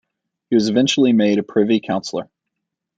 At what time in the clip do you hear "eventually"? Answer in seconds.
0.67-1.13